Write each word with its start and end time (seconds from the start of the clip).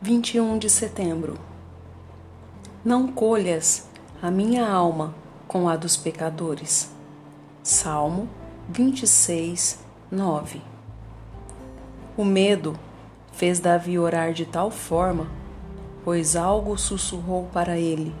21 0.00 0.58
de 0.58 0.70
setembro. 0.70 1.36
Não 2.84 3.08
colhas 3.08 3.88
a 4.22 4.30
minha 4.30 4.64
alma 4.64 5.12
com 5.48 5.68
a 5.68 5.74
dos 5.74 5.96
pecadores. 5.96 6.92
Salmo 7.64 8.28
26, 8.68 9.80
9. 10.08 10.62
O 12.16 12.24
medo 12.24 12.78
fez 13.32 13.58
Davi 13.58 13.98
orar 13.98 14.32
de 14.32 14.46
tal 14.46 14.70
forma, 14.70 15.26
pois 16.04 16.36
algo 16.36 16.78
sussurrou 16.78 17.48
para 17.52 17.76
ele. 17.76 18.14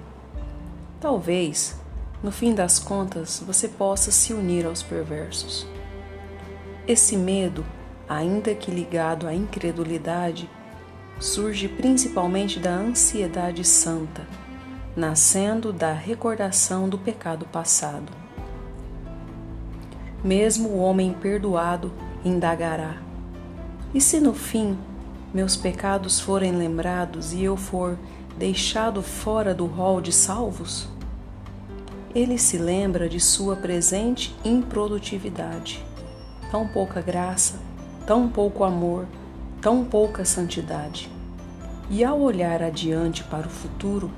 Talvez, 1.00 1.80
no 2.20 2.32
fim 2.32 2.56
das 2.56 2.80
contas, 2.80 3.40
você 3.46 3.68
possa 3.68 4.10
se 4.10 4.34
unir 4.34 4.66
aos 4.66 4.82
perversos. 4.82 5.64
Esse 6.88 7.16
medo, 7.16 7.64
ainda 8.08 8.52
que 8.52 8.68
ligado 8.68 9.28
à 9.28 9.32
incredulidade, 9.32 10.50
surge 11.20 11.68
principalmente 11.68 12.60
da 12.60 12.70
ansiedade 12.70 13.64
santa, 13.64 14.26
nascendo 14.96 15.72
da 15.72 15.92
recordação 15.92 16.88
do 16.88 16.98
pecado 16.98 17.44
passado. 17.46 18.12
Mesmo 20.22 20.70
o 20.70 20.78
homem 20.78 21.12
perdoado 21.12 21.92
indagará: 22.24 22.96
e 23.94 24.00
se 24.00 24.20
no 24.20 24.34
fim 24.34 24.76
meus 25.32 25.56
pecados 25.56 26.20
forem 26.20 26.52
lembrados 26.52 27.32
e 27.32 27.44
eu 27.44 27.56
for 27.56 27.98
deixado 28.36 29.02
fora 29.02 29.54
do 29.54 29.66
rol 29.66 30.00
de 30.00 30.12
salvos? 30.12 30.88
Ele 32.14 32.38
se 32.38 32.56
lembra 32.56 33.08
de 33.08 33.20
sua 33.20 33.54
presente 33.56 34.34
improdutividade, 34.44 35.84
tão 36.50 36.66
pouca 36.66 37.00
graça, 37.00 37.60
tão 38.06 38.28
pouco 38.28 38.64
amor, 38.64 39.06
tão 39.60 39.84
pouca 39.84 40.24
santidade. 40.24 41.17
E 41.90 42.04
ao 42.04 42.20
olhar 42.20 42.62
adiante 42.62 43.24
para 43.24 43.46
o 43.46 43.50
futuro, 43.50 44.10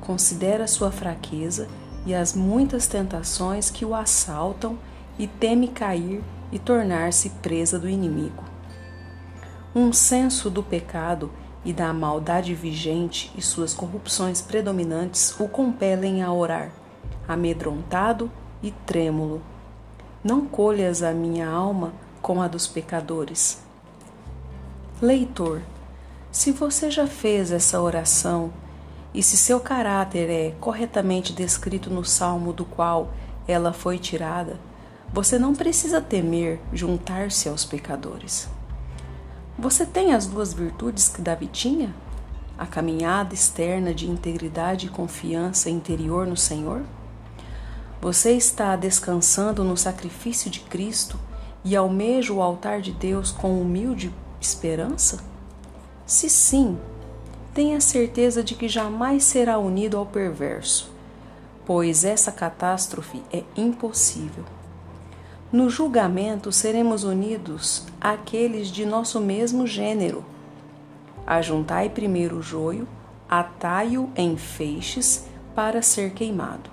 considera 0.00 0.66
sua 0.66 0.90
fraqueza 0.90 1.68
e 2.04 2.14
as 2.14 2.34
muitas 2.34 2.86
tentações 2.86 3.70
que 3.70 3.84
o 3.84 3.94
assaltam 3.94 4.76
e 5.18 5.26
teme 5.26 5.68
cair 5.68 6.22
e 6.50 6.58
tornar-se 6.58 7.30
presa 7.30 7.78
do 7.78 7.88
inimigo. 7.88 8.42
Um 9.74 9.92
senso 9.92 10.50
do 10.50 10.62
pecado 10.62 11.30
e 11.64 11.72
da 11.72 11.92
maldade 11.92 12.54
vigente 12.54 13.32
e 13.36 13.40
suas 13.40 13.72
corrupções 13.72 14.42
predominantes 14.42 15.38
o 15.38 15.46
compelem 15.46 16.22
a 16.22 16.32
orar, 16.32 16.72
amedrontado 17.28 18.30
e 18.62 18.72
trêmulo. 18.84 19.40
Não 20.24 20.44
colhas 20.44 21.02
a 21.02 21.12
minha 21.12 21.48
alma 21.48 21.92
com 22.20 22.42
a 22.42 22.48
dos 22.48 22.66
pecadores, 22.66 23.62
Leitor, 25.02 25.62
se 26.32 26.50
você 26.50 26.90
já 26.90 27.06
fez 27.06 27.52
essa 27.52 27.78
oração 27.78 28.50
e 29.12 29.22
se 29.22 29.36
seu 29.36 29.60
caráter 29.60 30.30
é 30.30 30.54
corretamente 30.58 31.30
descrito 31.34 31.90
no 31.90 32.02
salmo 32.06 32.54
do 32.54 32.64
qual 32.64 33.12
ela 33.46 33.74
foi 33.74 33.98
tirada, 33.98 34.58
você 35.12 35.38
não 35.38 35.54
precisa 35.54 36.00
temer 36.00 36.58
juntar-se 36.72 37.50
aos 37.50 37.66
pecadores. 37.66 38.48
Você 39.58 39.84
tem 39.84 40.14
as 40.14 40.26
duas 40.26 40.54
virtudes 40.54 41.06
que 41.06 41.20
Davi 41.20 41.48
tinha? 41.48 41.94
A 42.56 42.64
caminhada 42.64 43.34
externa 43.34 43.92
de 43.92 44.08
integridade 44.08 44.86
e 44.86 44.90
confiança 44.90 45.68
interior 45.68 46.26
no 46.26 46.36
Senhor? 46.36 46.82
Você 48.00 48.32
está 48.32 48.74
descansando 48.74 49.62
no 49.62 49.76
sacrifício 49.76 50.50
de 50.50 50.60
Cristo 50.60 51.18
e 51.62 51.76
almeja 51.76 52.32
o 52.32 52.40
altar 52.40 52.80
de 52.80 52.90
Deus 52.90 53.30
com 53.30 53.60
humilde 53.60 54.10
esperança? 54.40 55.31
Se 56.12 56.28
sim, 56.28 56.78
tenha 57.54 57.80
certeza 57.80 58.44
de 58.44 58.54
que 58.54 58.68
jamais 58.68 59.24
será 59.24 59.56
unido 59.56 59.96
ao 59.96 60.04
perverso, 60.04 60.92
pois 61.64 62.04
essa 62.04 62.30
catástrofe 62.30 63.22
é 63.32 63.42
impossível. 63.56 64.44
No 65.50 65.70
julgamento 65.70 66.52
seremos 66.52 67.02
unidos 67.02 67.86
àqueles 67.98 68.68
de 68.68 68.84
nosso 68.84 69.22
mesmo 69.22 69.66
gênero. 69.66 70.22
Ajuntai 71.26 71.88
primeiro 71.88 72.36
o 72.36 72.42
joio, 72.42 72.86
atai-o 73.26 74.10
em 74.14 74.36
feixes 74.36 75.24
para 75.54 75.80
ser 75.80 76.12
queimado. 76.12 76.70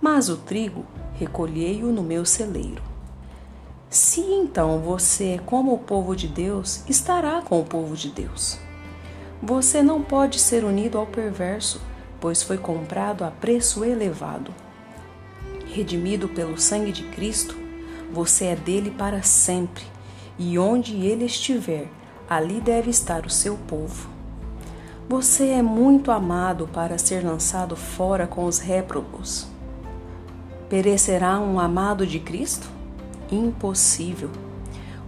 Mas 0.00 0.28
o 0.28 0.36
trigo 0.36 0.84
recolhei-o 1.14 1.90
no 1.90 2.04
meu 2.04 2.24
celeiro. 2.24 2.90
Se 3.90 4.20
então 4.20 4.78
você 4.78 5.30
é 5.30 5.38
como 5.38 5.74
o 5.74 5.78
povo 5.78 6.14
de 6.14 6.28
Deus, 6.28 6.84
estará 6.88 7.42
com 7.42 7.60
o 7.60 7.64
povo 7.64 7.96
de 7.96 8.08
Deus. 8.08 8.56
Você 9.42 9.82
não 9.82 10.02
pode 10.02 10.38
ser 10.38 10.64
unido 10.64 10.98
ao 10.98 11.06
perverso, 11.06 11.80
pois 12.20 12.42
foi 12.42 12.58
comprado 12.58 13.24
a 13.24 13.30
preço 13.30 13.84
elevado. 13.84 14.52
Redimido 15.66 16.28
pelo 16.28 16.58
sangue 16.58 16.92
de 16.92 17.04
Cristo, 17.04 17.56
você 18.12 18.46
é 18.46 18.56
dele 18.56 18.90
para 18.90 19.22
sempre, 19.22 19.84
e 20.38 20.58
onde 20.58 21.06
ele 21.06 21.24
estiver, 21.24 21.88
ali 22.28 22.60
deve 22.60 22.90
estar 22.90 23.24
o 23.24 23.30
seu 23.30 23.56
povo. 23.56 24.08
Você 25.08 25.48
é 25.48 25.62
muito 25.62 26.10
amado 26.10 26.68
para 26.68 26.98
ser 26.98 27.24
lançado 27.24 27.74
fora 27.76 28.26
com 28.26 28.44
os 28.44 28.58
réprobos. 28.58 29.48
Perecerá 30.68 31.40
um 31.40 31.58
amado 31.58 32.06
de 32.06 32.20
Cristo? 32.20 32.80
impossível. 33.32 34.30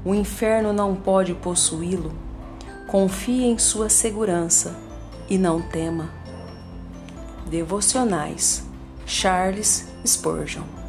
O 0.04 0.15
inferno 0.15 0.72
não 0.72 0.94
pode 0.94 1.34
possuí-lo. 1.34 2.12
Confie 2.92 3.44
em 3.44 3.56
sua 3.56 3.88
segurança 3.88 4.76
e 5.26 5.38
não 5.38 5.62
tema. 5.62 6.10
Devocionais 7.48 8.64
Charles 9.06 9.88
Spurgeon 10.06 10.81